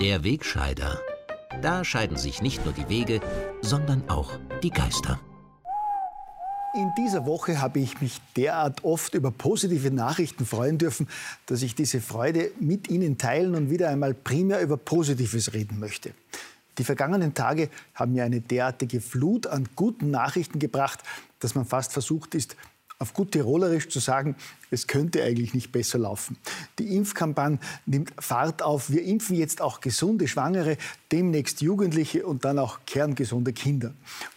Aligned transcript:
Der 0.00 0.24
Wegscheider. 0.24 1.00
Da 1.62 1.82
scheiden 1.84 2.18
sich 2.18 2.42
nicht 2.42 2.62
nur 2.66 2.74
die 2.74 2.88
Wege, 2.90 3.20
sondern 3.62 4.06
auch 4.10 4.30
die 4.62 4.68
Geister. 4.70 5.18
In 6.74 6.90
dieser 6.98 7.24
Woche 7.24 7.62
habe 7.62 7.80
ich 7.80 8.02
mich 8.02 8.20
derart 8.36 8.84
oft 8.84 9.14
über 9.14 9.30
positive 9.30 9.90
Nachrichten 9.90 10.44
freuen 10.44 10.76
dürfen, 10.76 11.08
dass 11.46 11.62
ich 11.62 11.74
diese 11.74 12.02
Freude 12.02 12.50
mit 12.60 12.90
Ihnen 12.90 13.16
teilen 13.16 13.54
und 13.54 13.70
wieder 13.70 13.88
einmal 13.88 14.12
primär 14.12 14.60
über 14.60 14.76
Positives 14.76 15.54
reden 15.54 15.78
möchte. 15.78 16.12
Die 16.80 16.84
vergangenen 16.84 17.34
Tage 17.34 17.68
haben 17.94 18.12
mir 18.12 18.24
eine 18.24 18.40
derartige 18.40 19.02
Flut 19.02 19.46
an 19.46 19.68
guten 19.76 20.10
Nachrichten 20.10 20.58
gebracht, 20.58 21.00
dass 21.38 21.54
man 21.54 21.66
fast 21.66 21.92
versucht 21.92 22.34
ist, 22.34 22.56
auf 22.98 23.12
gut 23.12 23.32
Tirolerisch 23.32 23.90
zu 23.90 23.98
sagen, 23.98 24.34
es 24.70 24.86
könnte 24.86 25.22
eigentlich 25.22 25.52
nicht 25.52 25.72
besser 25.72 25.98
laufen. 25.98 26.38
Die 26.78 26.96
Impfkampagne 26.96 27.58
nimmt 27.84 28.14
Fahrt 28.18 28.62
auf. 28.62 28.88
Wir 28.88 29.02
impfen 29.02 29.36
jetzt 29.36 29.60
auch 29.60 29.82
gesunde 29.82 30.26
Schwangere, 30.26 30.78
demnächst 31.12 31.60
Jugendliche 31.60 32.24
und 32.24 32.46
dann 32.46 32.58
auch 32.58 32.78
kerngesunde 32.86 33.52
Kinder. 33.52 33.92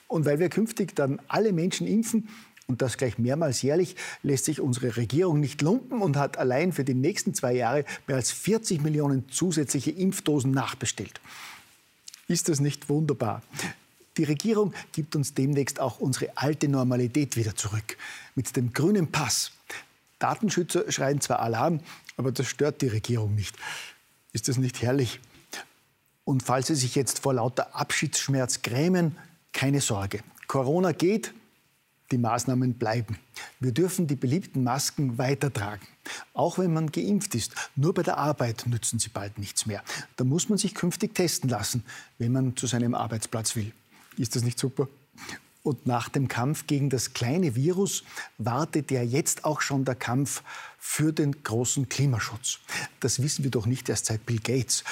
Und 0.09 0.25
weil 0.25 0.39
wir 0.39 0.49
künftig 0.49 0.97
dann 0.97 1.21
alle 1.29 1.53
Menschen 1.53 1.87
impfen, 1.87 2.27
und 2.67 2.81
das 2.81 2.97
gleich 2.97 3.17
mehrmals 3.17 3.61
jährlich, 3.61 3.95
lässt 4.21 4.45
sich 4.45 4.59
unsere 4.59 4.97
Regierung 4.97 5.39
nicht 5.39 5.61
lumpen 5.61 6.01
und 6.01 6.17
hat 6.17 6.37
allein 6.37 6.73
für 6.73 6.83
die 6.83 6.93
nächsten 6.93 7.33
zwei 7.33 7.53
Jahre 7.53 7.85
mehr 8.05 8.17
als 8.17 8.31
40 8.31 8.81
Millionen 8.81 9.29
zusätzliche 9.29 9.91
Impfdosen 9.91 10.51
nachbestellt. 10.51 11.21
Ist 12.27 12.49
das 12.49 12.59
nicht 12.59 12.89
wunderbar? 12.89 13.41
Die 14.17 14.23
Regierung 14.23 14.73
gibt 14.91 15.15
uns 15.15 15.33
demnächst 15.33 15.79
auch 15.79 15.99
unsere 15.99 16.37
alte 16.37 16.67
Normalität 16.67 17.35
wieder 17.35 17.55
zurück. 17.55 17.97
Mit 18.35 18.55
dem 18.55 18.71
grünen 18.73 19.11
Pass. 19.11 19.51
Datenschützer 20.19 20.91
schreien 20.91 21.19
zwar 21.19 21.39
Alarm, 21.39 21.79
aber 22.15 22.31
das 22.31 22.47
stört 22.47 22.81
die 22.81 22.87
Regierung 22.87 23.35
nicht. 23.35 23.55
Ist 24.31 24.47
das 24.47 24.57
nicht 24.57 24.81
herrlich? 24.81 25.19
Und 26.25 26.43
falls 26.43 26.67
Sie 26.67 26.75
sich 26.75 26.95
jetzt 26.95 27.19
vor 27.19 27.33
lauter 27.33 27.75
Abschiedsschmerz 27.75 28.61
grämen, 28.61 29.17
keine 29.51 29.81
Sorge. 29.81 30.19
Corona 30.47 30.91
geht, 30.91 31.33
die 32.13 32.19
Maßnahmen 32.19 32.75
bleiben. 32.75 33.17
Wir 33.59 33.71
dürfen 33.71 34.07
die 34.07 34.15
beliebten 34.15 34.63
Masken 34.63 35.17
weitertragen. 35.17 35.85
Auch 36.33 36.59
wenn 36.59 36.71
man 36.71 36.91
geimpft 36.91 37.33
ist. 37.33 37.53
Nur 37.75 37.93
bei 37.93 38.03
der 38.03 38.17
Arbeit 38.17 38.65
nützen 38.67 38.99
sie 38.99 39.09
bald 39.09 39.39
nichts 39.39 39.65
mehr. 39.65 39.83
Da 40.15 40.23
muss 40.23 40.47
man 40.47 40.57
sich 40.57 40.75
künftig 40.75 41.15
testen 41.15 41.49
lassen, 41.49 41.83
wenn 42.19 42.31
man 42.31 42.55
zu 42.55 42.67
seinem 42.67 42.93
Arbeitsplatz 42.93 43.55
will. 43.55 43.71
Ist 44.17 44.35
das 44.35 44.43
nicht 44.43 44.59
super? 44.59 44.87
Und 45.63 45.87
nach 45.87 46.09
dem 46.09 46.27
Kampf 46.27 46.67
gegen 46.67 46.89
das 46.89 47.13
kleine 47.13 47.55
Virus 47.55 48.03
wartet 48.37 48.91
ja 48.91 49.01
jetzt 49.01 49.45
auch 49.45 49.61
schon 49.61 49.85
der 49.85 49.95
Kampf 49.95 50.43
für 50.77 51.13
den 51.13 51.43
großen 51.43 51.87
Klimaschutz. 51.87 52.59
Das 52.99 53.23
wissen 53.23 53.43
wir 53.43 53.51
doch 53.51 53.65
nicht 53.65 53.87
erst 53.87 54.07
seit 54.07 54.25
Bill 54.25 54.39
Gates. 54.39 54.83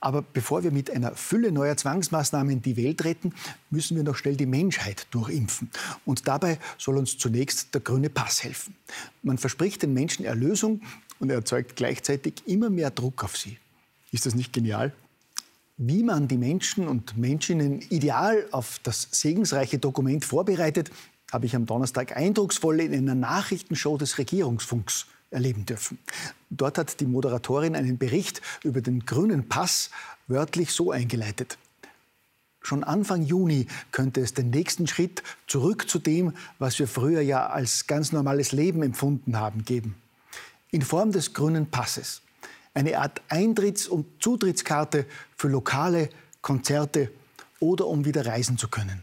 Aber 0.00 0.22
bevor 0.22 0.62
wir 0.62 0.70
mit 0.70 0.90
einer 0.90 1.14
Fülle 1.14 1.50
neuer 1.50 1.76
Zwangsmaßnahmen 1.76 2.62
die 2.62 2.76
Welt 2.76 3.04
retten, 3.04 3.32
müssen 3.70 3.96
wir 3.96 4.04
noch 4.04 4.16
schnell 4.16 4.36
die 4.36 4.46
Menschheit 4.46 5.06
durchimpfen. 5.10 5.70
Und 6.04 6.28
dabei 6.28 6.58
soll 6.78 6.98
uns 6.98 7.16
zunächst 7.18 7.74
der 7.74 7.80
grüne 7.80 8.10
Pass 8.10 8.44
helfen. 8.44 8.74
Man 9.22 9.38
verspricht 9.38 9.82
den 9.82 9.94
Menschen 9.94 10.24
Erlösung 10.24 10.82
und 11.18 11.30
erzeugt 11.30 11.76
gleichzeitig 11.76 12.34
immer 12.46 12.70
mehr 12.70 12.90
Druck 12.90 13.24
auf 13.24 13.36
sie. 13.36 13.58
Ist 14.12 14.26
das 14.26 14.34
nicht 14.34 14.52
genial? 14.52 14.92
Wie 15.78 16.02
man 16.02 16.28
die 16.28 16.38
Menschen 16.38 16.88
und 16.88 17.16
Menschinnen 17.16 17.80
ideal 17.90 18.46
auf 18.50 18.78
das 18.82 19.08
segensreiche 19.10 19.78
Dokument 19.78 20.24
vorbereitet, 20.24 20.90
habe 21.32 21.46
ich 21.46 21.56
am 21.56 21.66
Donnerstag 21.66 22.16
eindrucksvoll 22.16 22.80
in 22.80 22.94
einer 22.94 23.14
Nachrichtenshow 23.14 23.98
des 23.98 24.18
Regierungsfunks 24.18 25.06
erleben 25.30 25.66
dürfen. 25.66 25.98
Dort 26.50 26.78
hat 26.78 27.00
die 27.00 27.06
Moderatorin 27.06 27.76
einen 27.76 27.98
Bericht 27.98 28.40
über 28.62 28.80
den 28.80 29.04
grünen 29.06 29.48
Pass 29.48 29.90
wörtlich 30.26 30.72
so 30.72 30.90
eingeleitet. 30.90 31.58
Schon 32.60 32.82
Anfang 32.82 33.22
Juni 33.22 33.68
könnte 33.92 34.20
es 34.20 34.34
den 34.34 34.50
nächsten 34.50 34.86
Schritt 34.88 35.22
zurück 35.46 35.88
zu 35.88 36.00
dem, 36.00 36.32
was 36.58 36.78
wir 36.78 36.88
früher 36.88 37.20
ja 37.20 37.46
als 37.46 37.86
ganz 37.86 38.10
normales 38.10 38.50
Leben 38.50 38.82
empfunden 38.82 39.36
haben, 39.38 39.64
geben. 39.64 39.94
In 40.72 40.82
Form 40.82 41.12
des 41.12 41.32
grünen 41.32 41.70
Passes 41.70 42.22
eine 42.74 42.98
Art 42.98 43.22
Eintritts- 43.30 43.88
und 43.88 44.22
Zutrittskarte 44.22 45.06
für 45.36 45.48
Lokale, 45.48 46.10
Konzerte 46.42 47.10
oder 47.58 47.86
um 47.86 48.04
wieder 48.04 48.26
reisen 48.26 48.58
zu 48.58 48.68
können. 48.68 49.02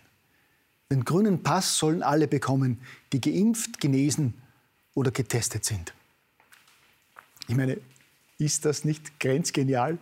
Den 0.91 1.05
grünen 1.05 1.41
Pass 1.41 1.77
sollen 1.77 2.03
alle 2.03 2.27
bekommen, 2.27 2.79
die 3.13 3.19
geimpft, 3.19 3.81
genesen 3.81 4.35
oder 4.93 5.09
getestet 5.09 5.65
sind. 5.65 5.93
Ich 7.47 7.55
meine, 7.55 7.77
ist 8.37 8.65
das 8.65 8.85
nicht 8.85 9.19
grenzgenial? 9.19 9.97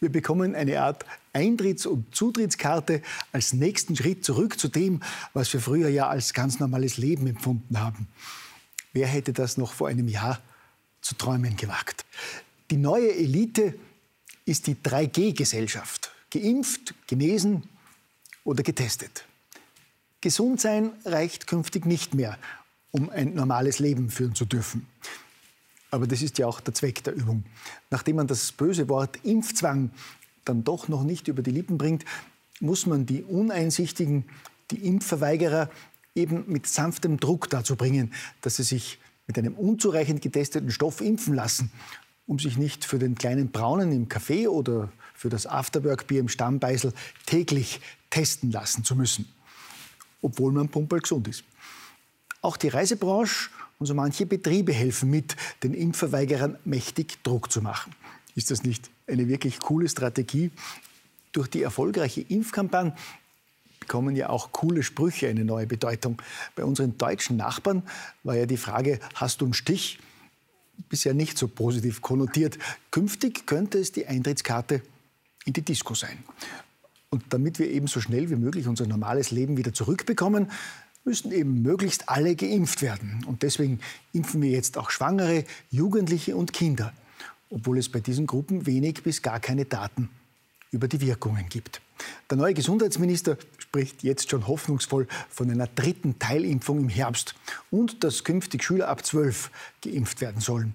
Wir 0.00 0.10
bekommen 0.10 0.54
eine 0.54 0.80
Art 0.80 1.04
Eintritts- 1.32 1.86
und 1.86 2.14
Zutrittskarte 2.14 3.02
als 3.30 3.52
nächsten 3.52 3.94
Schritt 3.96 4.24
zurück 4.24 4.58
zu 4.58 4.68
dem, 4.68 5.00
was 5.32 5.52
wir 5.52 5.60
früher 5.60 5.88
ja 5.88 6.08
als 6.08 6.34
ganz 6.34 6.58
normales 6.58 6.96
Leben 6.96 7.26
empfunden 7.26 7.78
haben. 7.78 8.08
Wer 8.92 9.06
hätte 9.06 9.32
das 9.32 9.56
noch 9.56 9.72
vor 9.72 9.88
einem 9.88 10.08
Jahr 10.08 10.40
zu 11.00 11.14
träumen 11.14 11.56
gewagt? 11.56 12.04
Die 12.70 12.76
neue 12.76 13.14
Elite 13.14 13.74
ist 14.44 14.66
die 14.66 14.74
3G-Gesellschaft. 14.74 16.10
Geimpft, 16.30 16.94
genesen 17.06 17.62
oder 18.44 18.62
getestet. 18.62 19.24
Gesund 20.20 20.60
sein 20.60 20.92
reicht 21.04 21.46
künftig 21.46 21.86
nicht 21.86 22.14
mehr, 22.14 22.38
um 22.90 23.10
ein 23.10 23.34
normales 23.34 23.78
Leben 23.78 24.10
führen 24.10 24.34
zu 24.34 24.44
dürfen. 24.44 24.86
Aber 25.92 26.08
das 26.08 26.22
ist 26.22 26.38
ja 26.38 26.48
auch 26.48 26.60
der 26.60 26.74
Zweck 26.74 27.04
der 27.04 27.14
Übung. 27.14 27.44
Nachdem 27.90 28.16
man 28.16 28.26
das 28.26 28.50
böse 28.50 28.88
Wort 28.88 29.24
Impfzwang 29.24 29.92
dann 30.44 30.64
doch 30.64 30.88
noch 30.88 31.04
nicht 31.04 31.28
über 31.28 31.42
die 31.42 31.52
Lippen 31.52 31.78
bringt, 31.78 32.04
muss 32.58 32.86
man 32.86 33.06
die 33.06 33.22
Uneinsichtigen, 33.22 34.24
die 34.72 34.84
Impfverweigerer 34.84 35.70
eben 36.16 36.44
mit 36.48 36.66
sanftem 36.66 37.20
Druck 37.20 37.48
dazu 37.48 37.76
bringen, 37.76 38.12
dass 38.40 38.56
sie 38.56 38.64
sich 38.64 38.98
mit 39.28 39.38
einem 39.38 39.54
unzureichend 39.54 40.20
getesteten 40.20 40.72
Stoff 40.72 41.00
impfen 41.00 41.34
lassen 41.34 41.70
um 42.26 42.38
sich 42.38 42.56
nicht 42.56 42.84
für 42.84 42.98
den 42.98 43.14
kleinen 43.14 43.50
Braunen 43.50 43.92
im 43.92 44.08
Café 44.08 44.48
oder 44.48 44.92
für 45.14 45.28
das 45.28 45.46
Afterwork-Bier 45.46 46.20
im 46.20 46.28
Stammbeisel 46.28 46.92
täglich 47.26 47.80
testen 48.10 48.50
lassen 48.50 48.84
zu 48.84 48.96
müssen, 48.96 49.28
obwohl 50.20 50.52
man 50.52 50.68
pumperl 50.68 51.00
gesund 51.00 51.28
ist. 51.28 51.44
Auch 52.40 52.56
die 52.56 52.68
Reisebranche 52.68 53.50
und 53.82 53.86
so 53.86 53.94
manche 53.94 54.26
Betriebe 54.26 54.72
helfen 54.72 55.10
mit, 55.10 55.34
den 55.64 55.74
Impfverweigerern 55.74 56.56
mächtig 56.64 57.18
Druck 57.24 57.50
zu 57.50 57.62
machen. 57.62 57.92
Ist 58.36 58.52
das 58.52 58.62
nicht 58.62 58.90
eine 59.08 59.26
wirklich 59.26 59.58
coole 59.58 59.88
Strategie? 59.88 60.52
Durch 61.32 61.48
die 61.48 61.64
erfolgreiche 61.64 62.20
Impfkampagne 62.20 62.94
bekommen 63.80 64.14
ja 64.14 64.28
auch 64.28 64.52
coole 64.52 64.84
Sprüche 64.84 65.26
eine 65.26 65.44
neue 65.44 65.66
Bedeutung. 65.66 66.22
Bei 66.54 66.64
unseren 66.64 66.96
deutschen 66.96 67.36
Nachbarn 67.36 67.82
war 68.22 68.36
ja 68.36 68.46
die 68.46 68.56
Frage, 68.56 69.00
hast 69.14 69.40
du 69.40 69.46
einen 69.46 69.54
Stich? 69.54 69.98
bisher 70.88 71.12
nicht 71.12 71.36
so 71.36 71.48
positiv 71.48 72.02
konnotiert. 72.02 72.58
Künftig 72.92 73.46
könnte 73.46 73.78
es 73.78 73.90
die 73.90 74.06
Eintrittskarte 74.06 74.82
in 75.44 75.54
die 75.54 75.62
Disco 75.62 75.94
sein. 75.94 76.18
Und 77.10 77.24
damit 77.30 77.58
wir 77.58 77.68
eben 77.68 77.88
so 77.88 78.00
schnell 78.00 78.30
wie 78.30 78.36
möglich 78.36 78.68
unser 78.68 78.86
normales 78.86 79.32
Leben 79.32 79.56
wieder 79.56 79.72
zurückbekommen, 79.72 80.50
müssen 81.04 81.32
eben 81.32 81.62
möglichst 81.62 82.08
alle 82.08 82.36
geimpft 82.36 82.82
werden. 82.82 83.24
Und 83.26 83.42
deswegen 83.42 83.80
impfen 84.12 84.42
wir 84.42 84.50
jetzt 84.50 84.78
auch 84.78 84.90
Schwangere, 84.90 85.44
Jugendliche 85.70 86.36
und 86.36 86.52
Kinder, 86.52 86.92
obwohl 87.50 87.78
es 87.78 87.88
bei 87.88 88.00
diesen 88.00 88.26
Gruppen 88.26 88.66
wenig 88.66 89.02
bis 89.02 89.22
gar 89.22 89.40
keine 89.40 89.64
Daten 89.64 90.08
über 90.70 90.88
die 90.88 91.00
Wirkungen 91.00 91.48
gibt. 91.48 91.80
Der 92.30 92.36
neue 92.36 92.54
Gesundheitsminister 92.54 93.36
spricht 93.58 94.02
jetzt 94.02 94.30
schon 94.30 94.46
hoffnungsvoll 94.46 95.06
von 95.28 95.50
einer 95.50 95.66
dritten 95.66 96.18
Teilimpfung 96.18 96.78
im 96.78 96.88
Herbst 96.88 97.34
und 97.70 98.02
dass 98.02 98.24
künftig 98.24 98.64
Schüler 98.64 98.88
ab 98.88 99.04
12 99.04 99.50
geimpft 99.82 100.20
werden 100.20 100.40
sollen. 100.40 100.74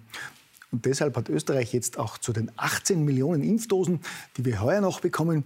Und 0.71 0.85
deshalb 0.85 1.15
hat 1.15 1.29
Österreich 1.29 1.73
jetzt 1.73 1.97
auch 1.97 2.17
zu 2.17 2.33
den 2.33 2.51
18 2.57 3.03
Millionen 3.03 3.41
Impfdosen, 3.41 4.01
die 4.35 4.45
wir 4.45 4.61
heuer 4.61 4.81
noch 4.81 4.99
bekommen, 4.99 5.45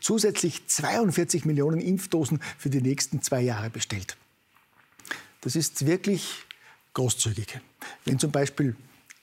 zusätzlich 0.00 0.66
42 0.66 1.44
Millionen 1.44 1.80
Impfdosen 1.80 2.40
für 2.56 2.70
die 2.70 2.80
nächsten 2.80 3.22
zwei 3.22 3.40
Jahre 3.40 3.70
bestellt. 3.70 4.16
Das 5.40 5.56
ist 5.56 5.86
wirklich 5.86 6.44
großzügig. 6.94 7.60
Wenn 8.04 8.18
zum 8.18 8.32
Beispiel 8.32 8.76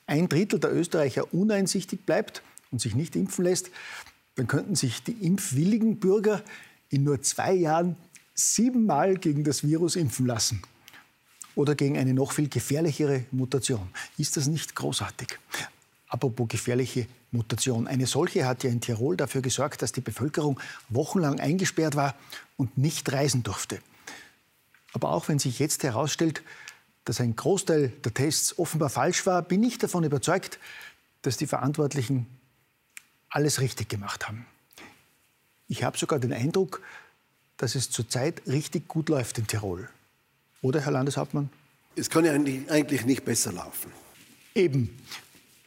ein 0.08 0.30
Drittel 0.30 0.60
der 0.60 0.74
Österreicher 0.74 1.34
uneinsichtig 1.34 2.06
bleibt 2.06 2.42
und 2.72 2.80
sich 2.80 2.96
nicht 2.96 3.16
impfen 3.16 3.44
lässt, 3.44 3.70
dann 4.36 4.48
könnten 4.48 4.76
sich 4.76 5.04
die 5.04 5.14
impfwilligen 5.14 6.00
Bürger 6.00 6.44
in 6.90 7.04
nur 7.04 7.22
zwei 7.22 7.54
Jahren 7.54 7.96
siebenmal 8.34 9.16
gegen 9.16 9.44
das 9.44 9.64
Virus 9.64 9.96
impfen 9.96 10.26
lassen. 10.26 10.62
Oder 11.56 11.74
gegen 11.76 11.98
eine 11.98 12.14
noch 12.14 12.34
viel 12.34 12.50
gefährlichere 12.50 13.26
Mutation. 13.32 13.90
Ist 14.18 14.36
das 14.36 14.48
nicht 14.48 14.76
großartig? 14.76 15.40
Apropos 16.08 16.50
gefährliche 16.50 17.08
Mutation. 17.36 17.88
Eine 17.88 18.08
solche 18.08 18.46
hat 18.46 18.64
ja 18.64 18.70
in 18.70 18.82
Tirol 18.82 19.18
dafür 19.18 19.42
gesorgt, 19.42 19.82
dass 19.82 19.92
die 19.92 20.02
Bevölkerung 20.02 20.60
wochenlang 20.90 21.40
eingesperrt 21.40 21.96
war 21.96 22.16
und 22.58 22.78
nicht 22.78 23.12
reisen 23.12 23.44
durfte. 23.44 23.80
Aber 24.94 25.12
auch 25.12 25.28
wenn 25.28 25.40
sich 25.40 25.60
jetzt 25.60 25.84
herausstellt, 25.84 26.42
dass 27.04 27.22
ein 27.22 27.36
Großteil 27.36 27.90
der 27.90 28.14
Tests 28.14 28.58
offenbar 28.58 28.90
falsch 28.90 29.26
war, 29.26 29.42
bin 29.42 29.64
ich 29.64 29.78
davon 29.78 30.04
überzeugt, 30.04 30.58
dass 31.22 31.38
die 31.38 31.48
Verantwortlichen 31.48 32.28
alles 33.30 33.60
richtig 33.60 33.90
gemacht 33.90 34.28
haben. 34.28 34.46
Ich 35.68 35.84
habe 35.84 35.98
sogar 35.98 36.20
den 36.20 36.34
Eindruck, 36.34 36.82
dass 37.58 37.76
es 37.76 37.90
zurzeit 37.90 38.42
richtig 38.48 38.88
gut 38.88 39.10
läuft 39.10 39.38
in 39.38 39.48
Tirol. 39.48 39.90
Oder, 40.62 40.82
Herr 40.82 40.92
Landeshauptmann? 40.92 41.50
Es 41.96 42.10
kann 42.10 42.26
ja 42.26 42.34
eigentlich 42.34 43.06
nicht 43.06 43.24
besser 43.26 43.52
laufen. 43.52 43.92
Eben. 44.54 44.98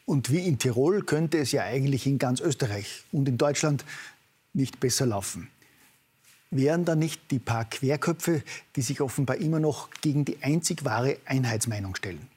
Und 0.09 0.31
wie 0.31 0.39
in 0.39 0.57
Tirol 0.57 1.03
könnte 1.03 1.37
es 1.37 1.51
ja 1.51 1.61
eigentlich 1.65 2.07
in 2.07 2.17
ganz 2.17 2.41
Österreich 2.41 3.03
und 3.11 3.29
in 3.29 3.37
Deutschland 3.37 3.85
nicht 4.53 4.79
besser 4.79 5.05
laufen. 5.05 5.51
Wären 6.49 6.83
da 6.83 6.95
nicht 6.95 7.29
die 7.29 7.37
paar 7.37 7.65
Querköpfe, 7.65 8.41
die 8.75 8.81
sich 8.81 9.01
offenbar 9.01 9.35
immer 9.35 9.59
noch 9.59 9.91
gegen 10.01 10.25
die 10.25 10.41
einzig 10.41 10.83
wahre 10.83 11.17
Einheitsmeinung 11.25 11.93
stellen? 11.93 12.27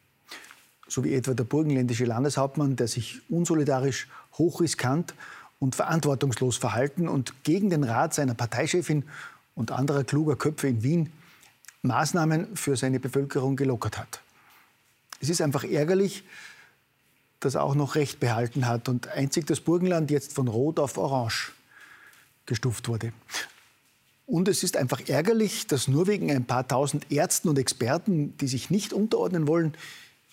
So 0.87 1.03
wie 1.03 1.15
etwa 1.15 1.33
der 1.33 1.45
burgenländische 1.45 2.05
Landeshauptmann, 2.05 2.77
der 2.77 2.89
sich 2.89 3.23
unsolidarisch, 3.31 4.07
hochriskant 4.35 5.15
und 5.59 5.75
verantwortungslos 5.75 6.59
verhalten 6.59 7.09
und 7.09 7.43
gegen 7.43 7.71
den 7.71 7.85
Rat 7.85 8.13
seiner 8.13 8.35
Parteichefin 8.35 9.05
und 9.55 9.71
anderer 9.71 10.05
kluger 10.05 10.37
Köpfe 10.37 10.69
in 10.69 10.83
Wien 10.83 11.11
Maßnahmen 11.81 12.55
für 12.55 12.77
seine 12.77 13.01
Bevölkerung 13.01 13.57
gelockert 13.57 13.97
hat. 13.97 14.21
Es 15.21 15.31
ist 15.31 15.41
einfach 15.41 15.65
ärgerlich, 15.65 16.23
dass 17.45 17.55
er 17.55 17.63
auch 17.63 17.75
noch 17.75 17.95
Recht 17.95 18.21
behalten 18.21 18.67
hat 18.67 18.89
und 18.89 19.09
einzig 19.09 19.47
das 19.47 19.61
Burgenland 19.61 20.11
jetzt 20.11 20.33
von 20.33 20.49
Rot 20.49 20.79
auf 20.79 20.97
Orange 20.97 21.53
gestuft 22.47 22.89
wurde. 22.89 23.13
Und 24.27 24.49
es 24.49 24.63
ist 24.63 24.77
einfach 24.77 25.01
ärgerlich, 25.09 25.67
dass 25.67 25.89
nur 25.89 26.07
wegen 26.07 26.31
ein 26.31 26.45
paar 26.45 26.67
tausend 26.67 27.11
Ärzten 27.11 27.49
und 27.49 27.59
Experten, 27.59 28.37
die 28.39 28.49
sich 28.49 28.71
nicht 28.71 28.93
unterordnen 28.93 29.47
wollen, 29.47 29.75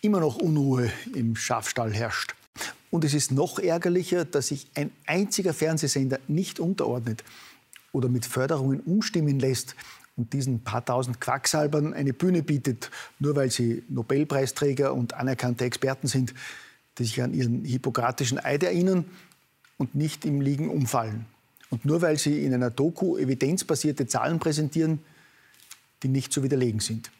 immer 0.01 0.19
noch 0.19 0.37
Unruhe 0.37 0.89
im 1.13 1.35
Schafstall 1.35 1.93
herrscht. 1.93 2.35
Und 2.91 3.03
es 3.03 3.13
ist 3.13 3.31
noch 3.31 3.59
ärgerlicher, 3.59 4.25
dass 4.25 4.47
sich 4.47 4.67
ein 4.75 4.91
einziger 5.05 5.53
Fernsehsender 5.53 6.19
nicht 6.27 6.59
unterordnet 6.59 7.23
oder 7.91 8.09
mit 8.09 8.25
Förderungen 8.25 8.79
umstimmen 8.79 9.39
lässt 9.39 9.75
und 10.15 10.33
diesen 10.33 10.61
paar 10.63 10.83
tausend 10.83 11.21
Quacksalbern 11.21 11.93
eine 11.93 12.13
Bühne 12.13 12.43
bietet, 12.43 12.91
nur 13.19 13.35
weil 13.35 13.51
sie 13.51 13.83
Nobelpreisträger 13.89 14.93
und 14.93 15.13
anerkannte 15.13 15.65
Experten 15.65 16.07
sind, 16.07 16.33
die 16.99 17.05
sich 17.05 17.21
an 17.21 17.33
ihren 17.33 17.63
hippokratischen 17.65 18.39
Eid 18.39 18.63
erinnern 18.63 19.05
und 19.77 19.95
nicht 19.95 20.25
im 20.25 20.41
Liegen 20.41 20.69
umfallen. 20.69 21.25
Und 21.69 21.85
nur 21.85 22.01
weil 22.01 22.17
sie 22.17 22.43
in 22.43 22.53
einer 22.53 22.69
Doku 22.69 23.17
evidenzbasierte 23.17 24.07
Zahlen 24.07 24.39
präsentieren, 24.39 24.99
die 26.03 26.07
nicht 26.07 26.33
zu 26.33 26.43
widerlegen 26.43 26.79
sind. 26.79 27.11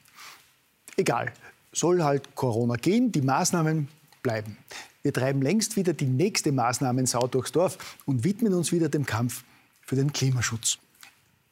Egal, 0.98 1.32
soll 1.72 2.04
halt 2.04 2.36
Corona 2.36 2.76
gehen, 2.76 3.12
die 3.12 3.22
Maßnahmen 3.22 3.88
bleiben. 4.22 4.58
Wir 5.02 5.14
treiben 5.14 5.42
längst 5.42 5.76
wieder 5.78 5.94
die 5.94 6.06
nächste 6.06 6.52
Maßnahmensau 6.52 7.28
durchs 7.28 7.52
Dorf 7.52 7.98
und 8.06 8.24
widmen 8.24 8.54
uns 8.54 8.72
wieder 8.72 8.90
dem 8.90 9.06
Kampf 9.06 9.44
für 9.82 9.96
den 9.96 10.12
Klimaschutz. 10.12 10.78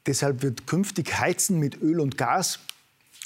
Deshalb 0.06 0.42
wird 0.42 0.68
künftig 0.68 1.20
Heizen 1.20 1.60
mit 1.60 1.82
Öl 1.82 2.00
und 2.00 2.18
Gas 2.18 2.60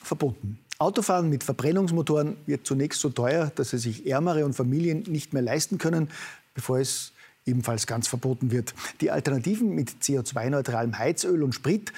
verboten. 0.04 0.60
Autofahren 0.82 1.30
mit 1.30 1.44
Verbrennungsmotoren 1.44 2.38
wird 2.48 2.66
zunächst 2.66 3.02
so 3.02 3.10
teuer, 3.10 3.52
dass 3.54 3.72
es 3.74 3.84
sich 3.84 4.08
Ärmere 4.08 4.46
und 4.46 4.54
Familien 4.54 5.04
nicht 5.04 5.32
mehr 5.32 5.44
leisten 5.44 5.78
können, 5.78 6.10
bevor 6.56 6.80
es 6.80 7.14
ebenfalls 7.46 7.86
ganz 7.86 8.08
verboten 8.08 8.50
wird. 8.50 8.74
Die 9.00 9.12
Alternativen 9.12 9.76
mit 9.76 9.92
CO2-neutralem 10.02 10.98
Heizöl 10.98 11.44
und 11.44 11.54
Sprit 11.54 11.94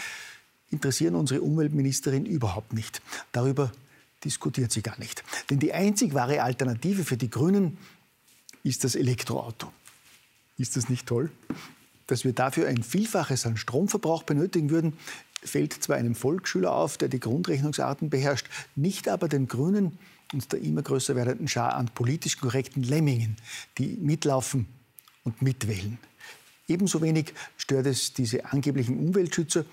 interessieren 0.70 1.16
unsere 1.16 1.42
Umweltministerin 1.42 2.26
überhaupt 2.26 2.74
nicht. 2.74 3.02
Darüber 3.32 3.72
diskutiert 4.26 4.74
sie 4.74 4.82
gar 4.82 5.00
nicht. 5.00 5.24
Denn 5.50 5.60
die 5.60 5.74
einzig 5.74 6.14
wahre 6.14 6.44
Alternative 6.44 7.06
für 7.06 7.18
die 7.18 7.30
Grünen 7.30 7.78
ist 8.64 8.84
das 8.84 8.96
Elektroauto. 8.96 9.72
Ist 10.58 10.76
das 10.76 10.90
nicht 10.90 11.08
toll? 11.08 11.32
Dass 12.08 12.26
wir 12.26 12.34
dafür 12.34 12.68
ein 12.68 12.84
Vielfaches 12.84 13.46
an 13.46 13.56
Stromverbrauch 13.56 14.24
benötigen 14.24 14.70
würden, 14.70 14.94
fällt 15.46 15.74
zwar 15.74 15.98
einem 15.98 16.16
Volksschüler 16.16 16.74
auf, 16.74 16.98
der 16.98 17.10
die 17.10 17.20
Grundrechnungsarten 17.20 18.10
beherrscht, 18.10 18.48
nicht 18.76 19.08
aber 19.08 19.28
den 19.28 19.48
Grünen 19.48 19.98
und 20.34 20.52
der 20.52 20.62
immer 20.62 20.82
größer 20.82 21.16
werdenden 21.16 21.48
Schar 21.48 21.76
an 21.76 21.90
politisch 21.94 22.38
korrekten 22.38 22.84
Lemmingen, 22.84 23.38
die 23.78 23.98
mitlaufen 24.02 24.68
und 25.24 25.42
mitwählen. 25.42 25.98
Ebenso 26.68 27.02
wenig 27.02 27.34
stört 27.58 27.86
es 27.86 28.14
diese 28.14 28.46
angeblichen 28.46 28.98
Umweltschützer, 28.98 29.66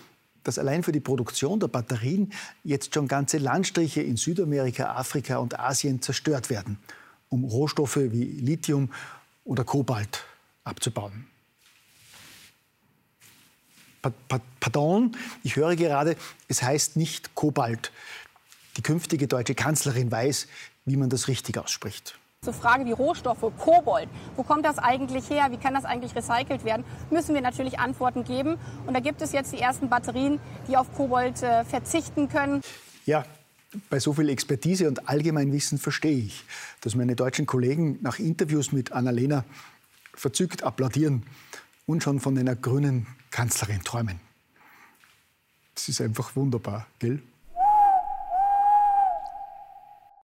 dass 0.43 0.59
allein 0.59 0.83
für 0.83 0.93
die 0.93 1.01
Produktion 1.01 1.61
der 1.61 1.69
Batterien 1.69 2.33
jetzt 2.65 2.95
schon 2.95 3.09
ganze 3.09 3.39
Landstriche 3.39 4.03
in 4.03 4.17
Südamerika, 4.17 4.95
Afrika 4.97 5.39
und 5.39 5.59
Asien 5.59 6.03
zerstört 6.03 6.51
werden, 6.51 6.79
um 7.29 7.45
Rohstoffe 7.45 7.97
wie 7.97 8.25
Lithium 8.25 8.91
oder 9.45 9.65
Kobalt 9.65 10.25
abzubauen. 10.65 11.30
Pardon, 14.61 15.17
ich 15.43 15.57
höre 15.57 15.77
gerade, 15.77 16.17
es 16.49 16.63
heißt 16.63 16.97
nicht 16.97 17.35
Kobalt. 17.35 17.93
Die 18.77 18.83
künftige 18.83 19.27
deutsche 19.27 19.55
Kanzlerin 19.55 20.11
weiß, 20.11 20.47
wie 20.85 20.97
man 20.97 21.11
das 21.11 21.29
richtig 21.29 21.59
ausspricht. 21.59 22.19
Zur 22.43 22.55
Frage 22.55 22.87
wie 22.87 22.93
Rohstoffe, 22.93 23.53
Kobold, 23.59 24.09
wo 24.35 24.43
kommt 24.43 24.65
das 24.65 24.79
eigentlich 24.79 25.29
her, 25.29 25.49
wie 25.51 25.59
kann 25.59 25.75
das 25.75 25.85
eigentlich 25.85 26.17
recycelt 26.17 26.65
werden, 26.65 26.87
müssen 27.11 27.35
wir 27.35 27.43
natürlich 27.43 27.79
Antworten 27.79 28.25
geben. 28.25 28.57
Und 28.87 28.95
da 28.95 29.01
gibt 29.01 29.21
es 29.21 29.33
jetzt 29.33 29.53
die 29.53 29.59
ersten 29.59 29.91
Batterien, 29.91 30.41
die 30.67 30.79
auf 30.79 30.91
Kobold 30.95 31.43
äh, 31.43 31.65
verzichten 31.65 32.31
können. 32.31 32.63
Ja, 33.05 33.27
bei 33.91 34.01
so 34.01 34.15
viel 34.15 34.31
Expertise 34.31 34.89
und 34.89 35.07
Allgemeinwissen 35.07 35.77
verstehe 35.79 36.17
ich, 36.17 36.45
dass 36.81 36.95
meine 36.95 37.15
deutschen 37.15 37.45
Kollegen 37.45 37.99
nach 38.01 38.19
Interviews 38.19 38.73
mit 38.73 38.93
Annalena 38.93 39.45
verzückt 40.15 40.63
applaudieren 40.63 41.25
und 41.91 42.03
schon 42.03 42.21
von 42.21 42.39
einer 42.39 42.55
grünen 42.55 43.07
Kanzlerin 43.31 43.83
träumen. 43.83 44.21
Das 45.75 45.89
ist 45.89 46.01
einfach 46.01 46.37
wunderbar, 46.37 46.87
gell? 47.01 47.21